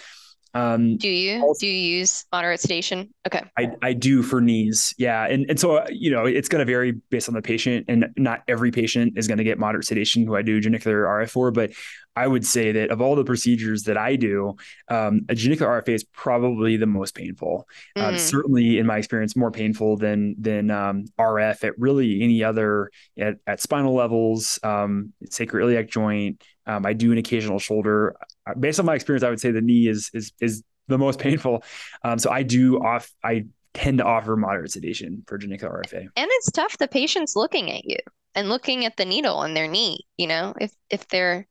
Um, 0.55 0.97
do 0.97 1.09
you 1.09 1.43
also, 1.43 1.61
do 1.61 1.67
you 1.67 1.99
use 1.99 2.25
moderate 2.33 2.61
sedation? 2.61 3.13
Okay, 3.27 3.43
I, 3.59 3.73
I 3.83 3.93
do 3.93 4.23
for 4.23 4.41
knees, 4.41 4.95
yeah, 4.99 5.27
and 5.27 5.47
and 5.49 5.59
so 5.59 5.85
you 5.91 6.11
know 6.11 6.27
it's 6.27 6.49
going 6.49 6.61
to 6.61 6.65
vary 6.65 6.93
based 6.93 7.29
on 7.29 7.35
the 7.35 7.43
patient, 7.43 7.87
and 7.89 8.07
not 8.17 8.43
every 8.47 8.71
patient 8.71 9.19
is 9.19 9.27
going 9.27 9.39
to 9.39 9.45
get 9.45 9.59
moderate 9.59 9.85
sedation 9.85 10.25
who 10.25 10.37
I 10.37 10.43
do 10.43 10.61
genicular 10.61 11.07
RF 11.07 11.31
for, 11.31 11.51
but 11.51 11.73
I 12.17 12.29
would 12.29 12.47
say 12.47 12.71
that 12.73 12.91
of 12.91 13.01
all 13.01 13.17
the 13.17 13.25
procedures 13.25 13.83
that 13.85 13.97
I 13.97 14.15
do, 14.15 14.55
um, 14.89 15.23
a 15.29 15.35
genicular 15.35 15.83
RFA 15.83 15.95
is 15.95 16.05
probably 16.05 16.77
the 16.77 16.87
most 16.87 17.15
painful. 17.15 17.67
Mm. 17.97 18.19
certainly, 18.19 18.79
in 18.79 18.87
my 18.87 18.99
experience, 18.99 19.35
more 19.35 19.51
painful 19.51 19.97
than 19.97 20.37
than 20.39 20.71
um, 20.71 21.07
RF 21.19 21.65
at 21.65 21.79
really 21.79 22.23
any 22.23 22.45
other 22.45 22.91
at, 23.19 23.39
at 23.47 23.61
spinal 23.61 23.95
levels, 23.95 24.59
um, 24.63 25.13
sacroiliac 25.27 25.91
joint. 25.91 26.43
Um, 26.67 26.87
I 26.87 26.93
do 26.93 27.13
an 27.13 27.19
occasional 27.19 27.59
shoulder. 27.59 28.17
Based 28.59 28.79
on 28.81 28.87
my 28.87 28.95
experience, 28.95 29.25
I 29.25 29.31
would 29.31 29.41
say 29.41 29.51
the 29.51 29.63
knee 29.63 29.89
is 29.89 30.11
is 30.15 30.33
is 30.41 30.63
the 30.89 30.99
most 30.99 31.19
painful. 31.27 31.65
Um, 32.03 32.19
so 32.19 32.31
I 32.31 32.43
do 32.43 32.79
off. 32.79 33.11
I 33.23 33.47
tend 33.73 33.99
to 33.99 34.05
offer 34.05 34.37
moderate 34.37 34.71
sedation 34.71 35.25
for 35.27 35.39
genicular 35.39 35.83
RFA. 35.83 36.07
And 36.17 36.29
it's 36.31 36.51
tough. 36.53 36.79
The 36.79 36.89
patient's 36.89 37.35
looking 37.35 37.71
at 37.73 37.85
you 37.85 37.99
and 38.35 38.49
looking 38.49 38.85
at 38.85 38.97
the 38.97 39.05
needle 39.05 39.43
in 39.43 39.55
their 39.55 39.69
knee. 39.69 40.07
You 40.17 40.29
know, 40.29 40.55
if 40.61 40.73
if 40.91 41.09
they're 41.09 41.47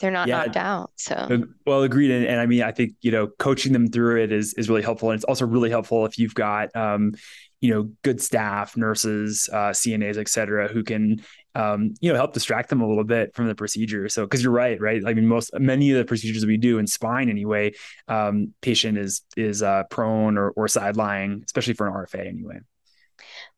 they're 0.00 0.10
not 0.10 0.28
yeah. 0.28 0.44
knocked 0.44 0.56
out. 0.56 0.90
So 0.96 1.44
well, 1.66 1.82
agreed. 1.82 2.10
And, 2.10 2.26
and, 2.26 2.40
I 2.40 2.46
mean, 2.46 2.62
I 2.62 2.72
think 2.72 2.94
you 3.02 3.10
know, 3.10 3.28
coaching 3.38 3.72
them 3.72 3.88
through 3.88 4.22
it 4.22 4.32
is 4.32 4.54
is 4.54 4.68
really 4.68 4.82
helpful, 4.82 5.10
and 5.10 5.16
it's 5.16 5.24
also 5.24 5.46
really 5.46 5.70
helpful 5.70 6.06
if 6.06 6.18
you've 6.18 6.34
got 6.34 6.74
um, 6.74 7.12
you 7.60 7.72
know, 7.72 7.90
good 8.02 8.20
staff, 8.20 8.76
nurses, 8.76 9.48
uh, 9.52 9.70
CNAs, 9.70 10.16
et 10.16 10.28
cetera, 10.28 10.68
who 10.68 10.82
can 10.82 11.22
um, 11.54 11.94
you 12.00 12.10
know, 12.10 12.16
help 12.16 12.32
distract 12.32 12.70
them 12.70 12.80
a 12.80 12.88
little 12.88 13.04
bit 13.04 13.34
from 13.34 13.48
the 13.48 13.54
procedure. 13.54 14.08
So, 14.08 14.24
because 14.24 14.42
you're 14.42 14.52
right, 14.52 14.80
right? 14.80 15.02
I 15.04 15.14
mean, 15.14 15.26
most 15.26 15.50
many 15.58 15.90
of 15.90 15.98
the 15.98 16.04
procedures 16.04 16.46
we 16.46 16.56
do 16.56 16.78
in 16.78 16.86
spine, 16.86 17.28
anyway, 17.28 17.72
um, 18.08 18.54
patient 18.60 18.98
is 18.98 19.22
is 19.36 19.62
uh, 19.62 19.84
prone 19.90 20.38
or 20.38 20.50
or 20.50 20.68
side 20.68 20.96
lying, 20.96 21.42
especially 21.44 21.74
for 21.74 21.86
an 21.86 21.94
RFA, 21.94 22.26
anyway. 22.26 22.60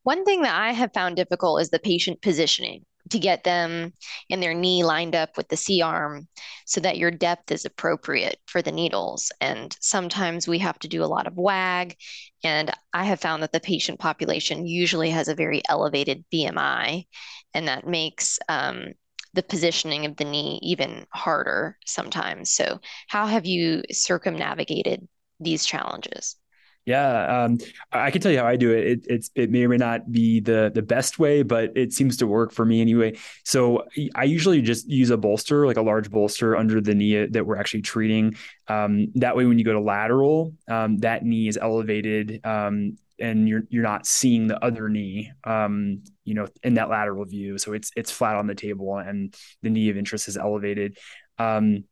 One 0.02 0.24
thing 0.24 0.42
that 0.42 0.58
I 0.58 0.72
have 0.72 0.92
found 0.92 1.16
difficult 1.16 1.60
is 1.60 1.70
the 1.70 1.78
patient 1.78 2.22
positioning 2.22 2.84
to 3.12 3.18
get 3.18 3.44
them 3.44 3.92
and 4.30 4.42
their 4.42 4.54
knee 4.54 4.84
lined 4.84 5.14
up 5.14 5.36
with 5.36 5.48
the 5.48 5.56
C 5.56 5.80
arm 5.80 6.28
so 6.66 6.80
that 6.80 6.98
your 6.98 7.10
depth 7.10 7.50
is 7.50 7.64
appropriate 7.64 8.38
for 8.46 8.62
the 8.62 8.72
needles. 8.72 9.30
And 9.40 9.76
sometimes 9.80 10.48
we 10.48 10.58
have 10.58 10.78
to 10.80 10.88
do 10.88 11.04
a 11.04 11.06
lot 11.06 11.26
of 11.26 11.36
WAG. 11.36 11.96
And 12.44 12.70
I 12.92 13.04
have 13.04 13.20
found 13.20 13.42
that 13.42 13.52
the 13.52 13.60
patient 13.60 14.00
population 14.00 14.66
usually 14.66 15.10
has 15.10 15.28
a 15.28 15.34
very 15.34 15.62
elevated 15.68 16.24
BMI, 16.32 17.06
and 17.54 17.68
that 17.68 17.86
makes 17.86 18.38
um, 18.48 18.94
the 19.34 19.42
positioning 19.42 20.06
of 20.06 20.16
the 20.16 20.24
knee 20.24 20.58
even 20.62 21.06
harder 21.12 21.78
sometimes. 21.86 22.52
So, 22.52 22.80
how 23.08 23.26
have 23.26 23.46
you 23.46 23.82
circumnavigated 23.90 25.06
these 25.40 25.64
challenges? 25.64 26.36
Yeah, 26.84 27.44
um, 27.44 27.58
I 27.92 28.10
can 28.10 28.20
tell 28.20 28.32
you 28.32 28.38
how 28.38 28.46
I 28.46 28.56
do 28.56 28.72
it. 28.72 29.06
it. 29.06 29.30
It 29.36 29.50
may 29.50 29.64
or 29.64 29.68
may 29.68 29.76
not 29.76 30.10
be 30.10 30.40
the 30.40 30.70
the 30.74 30.82
best 30.82 31.18
way, 31.18 31.44
but 31.44 31.76
it 31.76 31.92
seems 31.92 32.16
to 32.16 32.26
work 32.26 32.50
for 32.52 32.64
me 32.64 32.80
anyway. 32.80 33.16
So 33.44 33.84
I 34.16 34.24
usually 34.24 34.62
just 34.62 34.88
use 34.88 35.10
a 35.10 35.16
bolster, 35.16 35.64
like 35.64 35.76
a 35.76 35.82
large 35.82 36.10
bolster 36.10 36.56
under 36.56 36.80
the 36.80 36.94
knee 36.94 37.26
that 37.26 37.46
we're 37.46 37.56
actually 37.56 37.82
treating. 37.82 38.34
Um, 38.66 39.12
that 39.14 39.36
way, 39.36 39.44
when 39.46 39.58
you 39.60 39.64
go 39.64 39.74
to 39.74 39.80
lateral, 39.80 40.54
um, 40.68 40.98
that 40.98 41.24
knee 41.24 41.46
is 41.46 41.56
elevated, 41.56 42.44
um, 42.44 42.98
and 43.20 43.48
you're 43.48 43.62
you're 43.70 43.84
not 43.84 44.04
seeing 44.04 44.48
the 44.48 44.62
other 44.64 44.88
knee, 44.88 45.30
um, 45.44 46.02
you 46.24 46.34
know, 46.34 46.48
in 46.64 46.74
that 46.74 46.88
lateral 46.88 47.24
view. 47.24 47.58
So 47.58 47.74
it's 47.74 47.92
it's 47.94 48.10
flat 48.10 48.34
on 48.34 48.48
the 48.48 48.56
table, 48.56 48.98
and 48.98 49.32
the 49.62 49.70
knee 49.70 49.88
of 49.90 49.96
interest 49.96 50.26
is 50.26 50.36
elevated. 50.36 50.98
Um, 51.38 51.84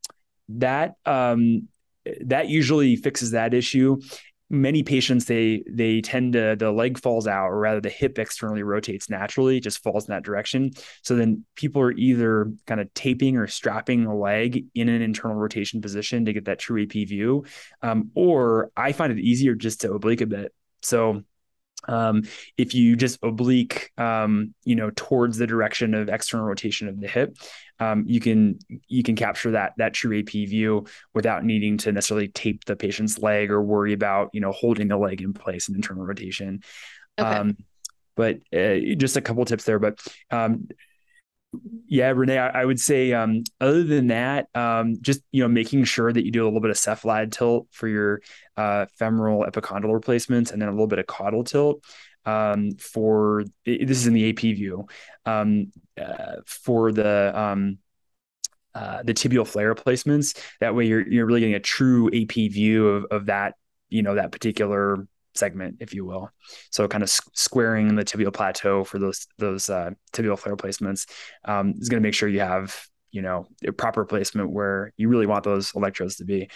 that 0.49 0.95
that 1.05 2.49
usually 2.49 2.95
fixes 2.95 3.31
that 3.31 3.53
issue 3.53 4.01
many 4.51 4.83
patients 4.83 5.25
they 5.25 5.63
they 5.69 6.01
tend 6.01 6.33
to 6.33 6.55
the 6.57 6.71
leg 6.71 6.99
falls 6.99 7.25
out 7.25 7.47
or 7.47 7.57
rather 7.57 7.79
the 7.79 7.89
hip 7.89 8.19
externally 8.19 8.63
rotates 8.63 9.09
naturally 9.09 9.59
just 9.59 9.81
falls 9.81 10.07
in 10.07 10.13
that 10.13 10.23
direction. 10.23 10.71
So 11.03 11.15
then 11.15 11.45
people 11.55 11.81
are 11.81 11.93
either 11.93 12.51
kind 12.67 12.81
of 12.81 12.93
taping 12.93 13.37
or 13.37 13.47
strapping 13.47 14.03
the 14.03 14.13
leg 14.13 14.65
in 14.75 14.89
an 14.89 15.01
internal 15.01 15.37
rotation 15.37 15.81
position 15.81 16.25
to 16.25 16.33
get 16.33 16.45
that 16.45 16.59
true 16.59 16.83
ap 16.83 16.91
view. 16.91 17.45
Um, 17.81 18.11
or 18.13 18.71
i 18.75 18.91
find 18.91 19.11
it 19.11 19.19
easier 19.19 19.55
just 19.55 19.81
to 19.81 19.93
oblique 19.93 20.21
a 20.21 20.25
bit. 20.25 20.53
So 20.81 21.23
um, 21.87 22.23
if 22.57 22.73
you 22.73 22.95
just 22.95 23.19
oblique, 23.23 23.91
um, 23.97 24.53
you 24.63 24.75
know, 24.75 24.91
towards 24.95 25.37
the 25.37 25.47
direction 25.47 25.93
of 25.93 26.09
external 26.09 26.45
rotation 26.45 26.87
of 26.87 26.99
the 26.99 27.07
hip, 27.07 27.35
um, 27.79 28.03
you 28.07 28.19
can 28.19 28.59
you 28.87 29.03
can 29.03 29.15
capture 29.15 29.51
that 29.51 29.73
that 29.77 29.93
true 29.93 30.19
AP 30.19 30.29
view 30.29 30.85
without 31.13 31.43
needing 31.43 31.77
to 31.79 31.91
necessarily 31.91 32.27
tape 32.27 32.65
the 32.65 32.75
patient's 32.75 33.17
leg 33.19 33.49
or 33.49 33.61
worry 33.61 33.93
about 33.93 34.29
you 34.33 34.41
know 34.41 34.51
holding 34.51 34.87
the 34.87 34.97
leg 34.97 35.21
in 35.21 35.33
place 35.33 35.69
in 35.69 35.75
internal 35.75 36.05
rotation. 36.05 36.61
Okay. 37.17 37.29
Um, 37.29 37.57
but 38.15 38.39
uh, 38.53 38.95
just 38.97 39.17
a 39.17 39.21
couple 39.21 39.45
tips 39.45 39.63
there, 39.63 39.79
but 39.79 39.99
um, 40.29 40.67
yeah, 41.87 42.09
Renee, 42.09 42.37
I, 42.37 42.61
I 42.61 42.65
would 42.65 42.79
say 42.79 43.11
um, 43.13 43.43
other 43.59 43.83
than 43.83 44.07
that, 44.07 44.47
um, 44.55 44.95
just 45.01 45.21
you 45.31 45.43
know, 45.43 45.49
making 45.49 45.83
sure 45.83 46.11
that 46.11 46.25
you 46.25 46.31
do 46.31 46.43
a 46.43 46.45
little 46.45 46.61
bit 46.61 46.71
of 46.71 46.77
cephalad 46.77 47.31
tilt 47.31 47.67
for 47.71 47.87
your 47.87 48.21
uh, 48.55 48.85
femoral 48.97 49.45
epicondyle 49.45 49.93
replacements, 49.93 50.51
and 50.51 50.61
then 50.61 50.69
a 50.69 50.71
little 50.71 50.87
bit 50.87 50.99
of 50.99 51.07
caudal 51.07 51.43
tilt 51.43 51.83
um, 52.25 52.71
for 52.79 53.43
this 53.65 53.97
is 53.97 54.07
in 54.07 54.13
the 54.13 54.29
AP 54.29 54.39
view 54.39 54.87
um, 55.25 55.71
uh, 55.99 56.35
for 56.45 56.91
the 56.91 57.37
um, 57.37 57.77
uh, 58.73 59.03
the 59.03 59.13
tibial 59.13 59.45
flare 59.45 59.69
replacements. 59.69 60.33
That 60.61 60.73
way, 60.73 60.85
you're 60.85 61.05
you're 61.07 61.25
really 61.25 61.41
getting 61.41 61.55
a 61.55 61.59
true 61.59 62.07
AP 62.07 62.51
view 62.51 62.87
of 62.87 63.05
of 63.11 63.25
that 63.25 63.55
you 63.89 64.01
know 64.03 64.15
that 64.15 64.31
particular 64.31 65.05
segment, 65.35 65.77
if 65.79 65.93
you 65.93 66.05
will. 66.05 66.29
So 66.71 66.87
kind 66.87 67.03
of 67.03 67.09
squaring 67.09 67.95
the 67.95 68.03
tibial 68.03 68.33
plateau 68.33 68.83
for 68.83 68.99
those 68.99 69.27
those 69.37 69.69
uh, 69.69 69.91
tibial 70.13 70.37
flare 70.37 70.55
placements 70.55 71.09
um, 71.45 71.73
is 71.79 71.89
going 71.89 72.01
to 72.01 72.05
make 72.05 72.13
sure 72.13 72.29
you 72.29 72.41
have 72.41 72.75
you 73.11 73.21
know 73.21 73.45
a 73.67 73.71
proper 73.71 74.05
placement 74.05 74.49
where 74.51 74.93
you 74.97 75.09
really 75.09 75.25
want 75.25 75.43
those 75.43 75.73
electrodes 75.75 76.15
to 76.17 76.25
be. 76.25 76.49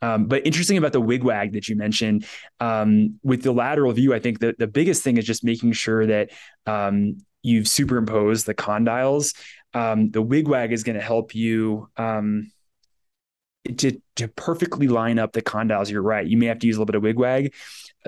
Um, 0.00 0.26
but 0.26 0.46
interesting 0.46 0.78
about 0.78 0.92
the 0.92 1.00
wigwag 1.00 1.52
that 1.52 1.68
you 1.68 1.76
mentioned 1.76 2.26
um, 2.60 3.18
with 3.22 3.42
the 3.42 3.52
lateral 3.52 3.92
view, 3.92 4.14
I 4.14 4.18
think 4.18 4.40
that 4.40 4.58
the 4.58 4.66
biggest 4.66 5.02
thing 5.02 5.16
is 5.16 5.24
just 5.24 5.44
making 5.44 5.72
sure 5.72 6.06
that 6.06 6.30
um, 6.66 7.18
you've 7.42 7.68
superimposed 7.68 8.46
the 8.46 8.54
condyles. 8.54 9.34
Um, 9.74 10.10
the 10.10 10.22
wigwag 10.22 10.72
is 10.72 10.82
going 10.82 10.96
to 10.96 11.02
help 11.02 11.34
you 11.34 11.88
um, 11.96 12.52
to 13.78 14.00
to 14.16 14.28
perfectly 14.28 14.88
line 14.88 15.18
up 15.18 15.32
the 15.32 15.42
condyles. 15.42 15.90
You're 15.90 16.02
right. 16.02 16.26
You 16.26 16.36
may 16.36 16.46
have 16.46 16.58
to 16.60 16.66
use 16.66 16.76
a 16.76 16.80
little 16.80 16.86
bit 16.86 16.96
of 16.96 17.02
wigwag, 17.02 17.52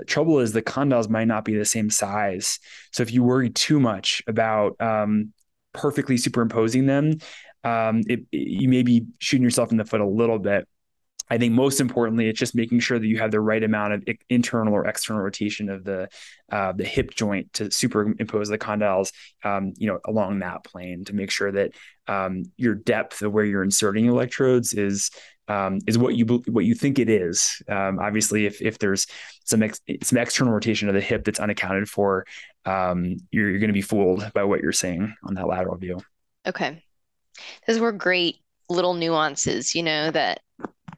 trouble 0.05 0.39
is 0.39 0.51
the 0.51 0.61
condyles 0.61 1.09
might 1.09 1.27
not 1.27 1.45
be 1.45 1.55
the 1.55 1.65
same 1.65 1.89
size. 1.89 2.59
So 2.91 3.03
if 3.03 3.13
you 3.13 3.23
worry 3.23 3.49
too 3.49 3.79
much 3.79 4.21
about 4.27 4.79
um, 4.81 5.33
perfectly 5.73 6.17
superimposing 6.17 6.85
them, 6.85 7.19
um, 7.63 8.01
it, 8.07 8.21
it, 8.31 8.47
you 8.47 8.69
may 8.69 8.83
be 8.83 9.05
shooting 9.19 9.43
yourself 9.43 9.71
in 9.71 9.77
the 9.77 9.85
foot 9.85 10.01
a 10.01 10.07
little 10.07 10.39
bit. 10.39 10.67
I 11.27 11.39
think 11.39 11.53
most 11.53 11.81
importantly, 11.81 12.29
it's 12.29 12.39
just 12.39 12.53
making 12.53 12.81
sure 12.81 12.99
that 12.99 13.07
you 13.07 13.17
have 13.17 13.31
the 13.31 13.39
right 13.39 13.63
amount 13.63 13.93
of 13.93 14.03
internal 14.29 14.75
or 14.75 14.85
external 14.85 15.23
rotation 15.23 15.69
of 15.69 15.83
the 15.83 16.07
uh, 16.51 16.73
the 16.73 16.83
hip 16.83 17.15
joint 17.15 17.51
to 17.53 17.71
superimpose 17.71 18.47
the 18.47 18.59
condyles, 18.59 19.11
um, 19.43 19.73
you 19.77 19.87
know, 19.87 19.97
along 20.05 20.39
that 20.39 20.63
plane 20.63 21.03
to 21.05 21.15
make 21.15 21.31
sure 21.31 21.51
that 21.51 21.71
um, 22.07 22.43
your 22.57 22.75
depth 22.75 23.23
of 23.23 23.33
where 23.33 23.43
you're 23.43 23.63
inserting 23.63 24.05
electrodes 24.05 24.73
is 24.73 25.09
um, 25.47 25.79
is 25.87 25.97
what 25.97 26.15
you 26.15 26.25
what 26.47 26.65
you 26.65 26.75
think 26.75 26.99
it 26.99 27.09
is. 27.09 27.61
Um, 27.67 27.99
obviously, 27.99 28.45
if 28.45 28.61
if 28.61 28.79
there's 28.79 29.07
some 29.43 29.63
ex, 29.63 29.79
some 30.03 30.17
external 30.17 30.53
rotation 30.53 30.87
of 30.87 30.95
the 30.95 31.01
hip 31.01 31.23
that's 31.23 31.39
unaccounted 31.39 31.87
for, 31.87 32.25
um, 32.65 33.17
you're, 33.31 33.49
you're 33.49 33.59
going 33.59 33.69
to 33.69 33.73
be 33.73 33.81
fooled 33.81 34.31
by 34.33 34.43
what 34.43 34.61
you're 34.61 34.71
seeing 34.71 35.13
on 35.23 35.35
that 35.35 35.47
lateral 35.47 35.77
view. 35.77 35.99
Okay, 36.47 36.83
those 37.67 37.79
were 37.79 37.91
great 37.91 38.37
little 38.69 38.93
nuances, 38.93 39.75
you 39.75 39.83
know 39.83 40.11
that 40.11 40.41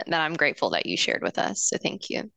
that 0.05 0.21
I'm 0.21 0.35
grateful 0.35 0.69
that 0.71 0.85
you 0.85 0.95
shared 0.95 1.23
with 1.23 1.37
us. 1.37 1.63
So 1.63 1.77
thank 1.77 2.09
you. 2.09 2.31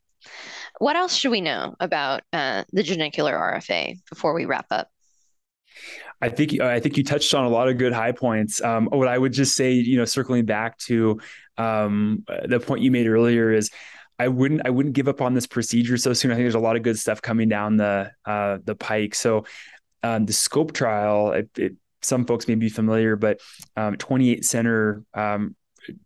What 0.78 0.96
else 0.96 1.14
should 1.14 1.30
we 1.30 1.40
know 1.40 1.74
about 1.80 2.22
uh, 2.32 2.64
the 2.72 2.82
genicular 2.82 3.32
RFA 3.32 3.98
before 4.08 4.34
we 4.34 4.46
wrap 4.46 4.66
up? 4.70 4.88
I 6.22 6.28
think 6.28 6.60
I 6.60 6.80
think 6.80 6.96
you 6.96 7.04
touched 7.04 7.32
on 7.34 7.44
a 7.44 7.48
lot 7.48 7.68
of 7.68 7.78
good 7.78 7.92
high 7.92 8.12
points. 8.12 8.62
Um, 8.62 8.88
what 8.92 9.08
I 9.08 9.16
would 9.16 9.32
just 9.32 9.56
say, 9.56 9.72
you 9.72 9.96
know, 9.96 10.04
circling 10.04 10.44
back 10.44 10.76
to 10.78 11.18
um, 11.60 12.24
the 12.46 12.58
point 12.58 12.82
you 12.82 12.90
made 12.90 13.06
earlier 13.06 13.52
is 13.52 13.70
I 14.18 14.28
wouldn't 14.28 14.62
I 14.64 14.70
wouldn't 14.70 14.94
give 14.94 15.08
up 15.08 15.20
on 15.20 15.34
this 15.34 15.46
procedure 15.46 15.96
so 15.96 16.12
soon. 16.12 16.30
I 16.30 16.34
think 16.34 16.44
there's 16.44 16.54
a 16.54 16.58
lot 16.58 16.76
of 16.76 16.82
good 16.82 16.98
stuff 16.98 17.20
coming 17.20 17.48
down 17.48 17.76
the 17.76 18.10
uh, 18.24 18.58
the 18.64 18.74
pike. 18.74 19.14
So 19.14 19.44
um, 20.02 20.26
the 20.26 20.32
scope 20.32 20.72
trial, 20.72 21.32
it, 21.32 21.50
it, 21.56 21.76
some 22.02 22.24
folks 22.24 22.48
may 22.48 22.54
be 22.54 22.70
familiar, 22.70 23.16
but 23.16 23.40
um, 23.76 23.96
28 23.96 24.44
center 24.44 25.04
um, 25.12 25.54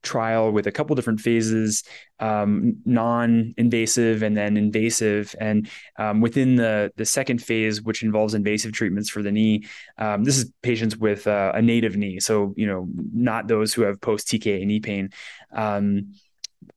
trial 0.03 0.51
with 0.51 0.67
a 0.67 0.73
couple 0.73 0.95
different 0.97 1.21
phases 1.21 1.83
um, 2.21 2.77
non-invasive 2.85 4.23
and 4.23 4.37
then 4.37 4.57
invasive. 4.57 5.35
And 5.41 5.69
um, 5.99 6.21
within 6.21 6.57
the 6.57 6.93
the 6.97 7.05
second 7.05 7.43
phase 7.43 7.83
which 7.83 8.03
involves 8.03 8.35
invasive 8.35 8.73
treatments 8.73 9.11
for 9.11 9.23
the 9.23 9.33
knee 9.33 9.67
um, 9.99 10.25
this 10.25 10.39
is 10.39 10.51
patients 10.63 10.97
with 10.97 11.27
uh, 11.27 11.53
a 11.55 11.63
native 11.63 11.97
knee. 11.97 12.21
So 12.21 12.55
you 12.57 12.67
know 12.67 12.89
not 13.13 13.49
those 13.49 13.75
who 13.75 13.83
have 13.83 14.01
post 14.01 14.29
TKA 14.29 14.65
knee 14.67 14.81
pain. 14.81 15.11
Um, 15.53 16.15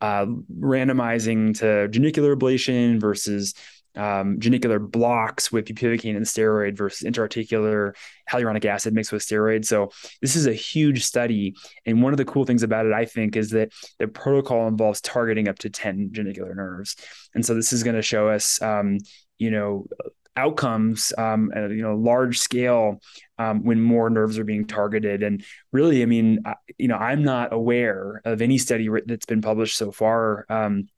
uh, 0.01 0.25
randomizing 0.59 1.57
to 1.57 1.87
genicular 1.89 2.35
ablation 2.35 2.99
versus 2.99 3.53
um, 3.97 4.39
genicular 4.39 4.79
blocks 4.79 5.51
with 5.51 5.65
bupivacaine 5.65 6.15
and 6.15 6.25
steroid 6.25 6.77
versus 6.77 7.03
intra-articular 7.03 7.95
hyaluronic 8.31 8.65
acid 8.65 8.93
mixed 8.93 9.11
with 9.11 9.23
steroid. 9.23 9.65
So 9.65 9.89
this 10.21 10.35
is 10.35 10.47
a 10.47 10.53
huge 10.53 11.03
study, 11.03 11.55
and 11.85 12.01
one 12.01 12.13
of 12.13 12.17
the 12.17 12.25
cool 12.25 12.45
things 12.45 12.63
about 12.63 12.85
it, 12.85 12.93
I 12.93 13.05
think, 13.05 13.35
is 13.35 13.49
that 13.51 13.73
the 13.99 14.07
protocol 14.07 14.67
involves 14.67 15.01
targeting 15.01 15.47
up 15.47 15.59
to 15.59 15.69
ten 15.69 16.11
genicular 16.13 16.55
nerves, 16.55 16.95
and 17.33 17.45
so 17.45 17.53
this 17.53 17.73
is 17.73 17.83
going 17.83 17.95
to 17.95 18.01
show 18.01 18.29
us, 18.29 18.61
um, 18.61 18.99
you 19.37 19.51
know, 19.51 19.87
outcomes, 20.35 21.13
um, 21.17 21.51
at, 21.55 21.71
you 21.71 21.81
know, 21.81 21.95
large 21.95 22.37
scale 22.37 23.01
um, 23.39 23.63
when 23.63 23.81
more 23.81 24.07
nerves 24.07 24.37
are 24.37 24.43
being 24.43 24.67
targeted. 24.67 25.23
And 25.23 25.43
really, 25.71 26.03
I 26.03 26.05
mean, 26.05 26.43
I, 26.45 26.53
you 26.77 26.87
know, 26.87 26.95
I'm 26.95 27.23
not 27.23 27.53
aware 27.53 28.21
of 28.23 28.39
any 28.39 28.59
study 28.59 28.87
that's 29.07 29.25
been 29.25 29.41
published 29.41 29.77
so 29.77 29.91
far 29.91 30.45
um, 30.47 30.89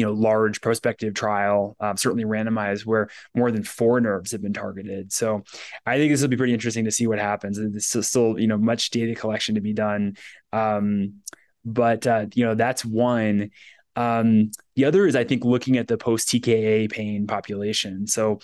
you 0.00 0.06
know 0.06 0.12
large 0.12 0.62
prospective 0.62 1.12
trial 1.12 1.76
um, 1.78 1.94
certainly 1.96 2.24
randomized 2.24 2.86
where 2.86 3.10
more 3.34 3.50
than 3.50 3.62
four 3.62 4.00
nerves 4.00 4.32
have 4.32 4.40
been 4.40 4.54
targeted. 4.54 5.12
So 5.12 5.42
i 5.84 5.98
think 5.98 6.10
this 6.10 6.22
will 6.22 6.28
be 6.28 6.38
pretty 6.38 6.54
interesting 6.54 6.86
to 6.86 6.90
see 6.90 7.06
what 7.06 7.18
happens. 7.18 7.58
And 7.58 7.76
is 7.76 7.86
still 7.86 8.38
you 8.38 8.46
know 8.46 8.56
much 8.56 8.88
data 8.90 9.14
collection 9.14 9.56
to 9.56 9.60
be 9.60 9.74
done. 9.74 10.16
Um, 10.52 11.20
but 11.64 12.06
uh, 12.06 12.26
you 12.34 12.46
know 12.46 12.54
that's 12.54 12.84
one 12.84 13.50
um, 13.96 14.50
the 14.76 14.84
other 14.84 15.06
is 15.06 15.16
i 15.16 15.24
think 15.24 15.44
looking 15.44 15.76
at 15.76 15.88
the 15.88 15.98
post 15.98 16.28
tka 16.28 16.90
pain 16.90 17.26
population. 17.26 18.06
So 18.06 18.40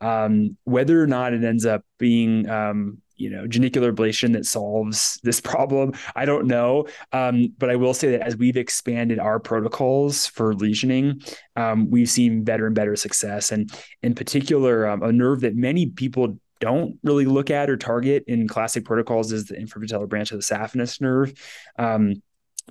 um, 0.00 0.56
whether 0.64 1.02
or 1.02 1.06
not 1.06 1.32
it 1.32 1.44
ends 1.44 1.66
up 1.66 1.82
being 1.98 2.48
um, 2.48 2.98
you 3.16 3.30
know 3.30 3.46
genicular 3.46 3.92
ablation 3.92 4.32
that 4.34 4.44
solves 4.44 5.18
this 5.22 5.40
problem 5.40 5.94
i 6.14 6.24
don't 6.24 6.46
know. 6.46 6.86
Um, 7.12 7.54
but 7.58 7.70
i 7.70 7.76
will 7.76 7.94
say 7.94 8.10
that 8.12 8.22
as 8.22 8.36
we've 8.36 8.56
expanded 8.56 9.18
our 9.18 9.40
protocols 9.40 10.26
for 10.26 10.54
lesioning 10.54 11.26
um, 11.56 11.90
we've 11.90 12.10
seen 12.10 12.44
better 12.44 12.66
and 12.66 12.74
better 12.74 12.96
success. 12.96 13.52
And 13.52 13.70
in 14.02 14.14
particular 14.14 14.88
um, 14.88 15.02
a 15.02 15.12
nerve 15.12 15.40
that 15.40 15.56
many 15.56 15.86
people 15.86 16.38
don't 16.60 16.98
really 17.02 17.26
look 17.26 17.50
at 17.50 17.68
or 17.68 17.76
target 17.76 18.24
in 18.26 18.48
classic 18.48 18.84
protocols 18.84 19.32
is 19.32 19.46
the 19.46 19.56
infrapatellar 19.56 20.08
branch 20.08 20.32
of 20.32 20.38
the 20.38 20.44
saphenous 20.44 21.00
nerve. 21.00 21.34
Um, 21.78 22.22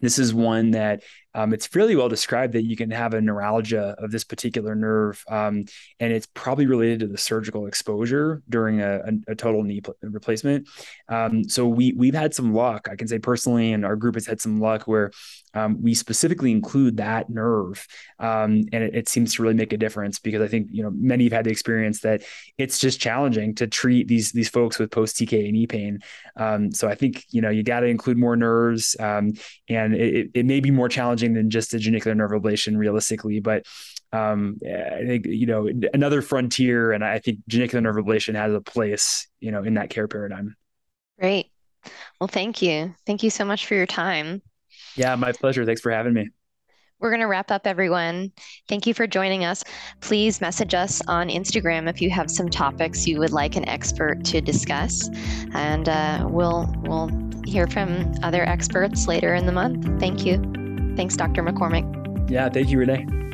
this 0.02 0.20
is 0.20 0.34
one 0.34 0.72
that 0.72 1.04
um, 1.36 1.54
it's 1.54 1.68
fairly 1.68 1.98
well 1.98 2.08
described 2.08 2.54
that 2.54 2.64
you 2.64 2.78
can 2.78 2.90
have 2.92 3.14
a 3.14 3.20
neuralgia 3.20 3.94
of 4.00 4.10
this 4.10 4.24
particular 4.24 4.74
nerve, 4.74 5.22
um, 5.28 5.66
and 6.00 6.14
it's 6.14 6.28
probably 6.28 6.66
related 6.66 7.02
to 7.02 7.08
the 7.08 7.18
surgical 7.18 7.68
exposure 7.68 8.42
during 8.48 8.80
a, 8.80 9.00
a, 9.00 9.32
a 9.34 9.36
total 9.36 9.62
knee 9.62 9.82
pl- 9.82 9.98
replacement. 10.02 10.70
Um, 11.10 11.44
so 11.50 11.68
we 11.68 11.92
we've 11.92 12.16
had 12.16 12.34
some 12.34 12.54
luck. 12.54 12.88
I 12.90 12.96
can 12.96 13.10
say 13.10 13.20
personally, 13.20 13.74
and 13.74 13.86
our 13.86 13.98
group 13.98 14.16
has 14.16 14.26
had 14.26 14.40
some 14.40 14.62
luck 14.62 14.84
where 14.88 15.12
um, 15.54 15.82
we 15.82 15.94
specifically 15.94 16.52
include 16.52 16.98
that 16.98 17.30
nerve, 17.30 17.86
um, 18.20 18.64
and 18.72 18.84
it, 18.86 18.96
it, 18.96 19.10
seems 19.10 19.36
to 19.36 19.44
really 19.44 19.56
make 19.56 19.74
a 19.74 19.78
difference 19.78 20.20
because 20.20 20.42
I 20.42 20.48
think 20.48 20.70
you 20.72 20.84
know 20.84 20.92
many 20.92 21.26
have 21.26 21.34
had 21.34 21.46
the 21.46 21.52
experience 21.52 22.00
that 22.02 22.24
it's 22.58 22.80
just 22.80 23.02
challenging 23.02 23.56
to 23.56 23.68
treat 23.68 24.08
these 24.08 24.32
these 24.32 24.48
folks 24.48 24.80
with 24.80 24.90
post 24.90 25.18
TKA 25.18 25.52
knee 25.52 25.68
pain. 25.68 26.00
Um, 26.38 26.72
so 26.72 26.88
I 26.88 26.96
think 26.96 27.26
you 27.32 27.42
know 27.42 27.50
you 27.50 27.62
got 27.62 27.82
to 27.82 27.88
include 27.88 28.18
more 28.18 28.38
nerves, 28.38 28.96
and 28.96 29.38
it, 29.70 30.32
it 30.34 30.46
may 30.46 30.62
be 30.62 30.72
more 30.72 30.88
challenging 30.88 31.25
challenging 31.26 31.34
than 31.34 31.50
just 31.50 31.74
a 31.74 31.78
genicular 31.78 32.16
nerve 32.16 32.32
ablation 32.32 32.78
realistically. 32.78 33.40
But 33.40 33.66
um, 34.12 34.60
I 34.64 35.06
think 35.06 35.26
you 35.26 35.46
know 35.46 35.70
another 35.94 36.22
frontier, 36.22 36.92
and 36.92 37.04
I 37.04 37.20
think 37.20 37.40
genicular 37.50 37.82
nerve 37.82 37.96
ablation 37.96 38.36
has 38.36 38.54
a 38.54 38.62
place, 38.62 39.28
you 39.40 39.52
know, 39.52 39.64
in 39.64 39.76
that 39.76 39.90
care 39.90 40.08
paradigm. 40.08 40.56
Great. 41.20 41.48
Well, 42.20 42.28
thank 42.28 42.62
you. 42.62 42.94
Thank 43.06 43.24
you 43.24 43.30
so 43.30 43.46
much 43.46 43.66
for 43.66 43.76
your 43.76 43.86
time. 43.86 44.42
Yeah, 44.96 45.16
my 45.16 45.32
pleasure. 45.32 45.66
Thanks 45.66 45.82
for 45.82 45.92
having 45.92 46.14
me. 46.14 46.30
We're 47.00 47.10
going 47.10 47.22
to 47.22 47.28
wrap 47.28 47.52
up, 47.52 47.68
everyone. 47.68 48.32
Thank 48.70 48.88
you 48.88 48.94
for 48.94 49.06
joining 49.06 49.44
us. 49.44 49.66
Please 50.00 50.40
message 50.40 50.74
us 50.74 51.02
on 51.08 51.28
Instagram 51.28 51.90
if 51.90 52.02
you 52.02 52.10
have 52.10 52.32
some 52.32 52.50
topics 52.50 53.06
you 53.06 53.20
would 53.20 53.34
like 53.34 53.58
an 53.58 53.68
expert 53.68 54.24
to 54.26 54.40
discuss, 54.40 55.10
and 55.54 55.90
uh, 55.90 56.26
we'll 56.30 56.74
we'll 56.84 57.12
hear 57.46 57.68
from 57.68 58.12
other 58.24 58.44
experts 58.48 59.08
later 59.08 59.36
in 59.36 59.46
the 59.46 59.52
month. 59.52 60.00
Thank 60.00 60.26
you. 60.26 60.65
Thanks, 60.96 61.16
Dr. 61.16 61.44
McCormick. 61.44 62.30
Yeah, 62.30 62.50
thank 62.50 62.70
you, 62.70 62.80
Renee. 62.80 63.25